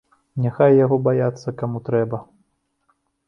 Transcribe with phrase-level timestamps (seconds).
[0.43, 2.23] Няхай яго баяцца каму трэба!